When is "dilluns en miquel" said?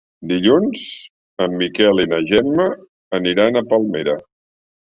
0.29-2.01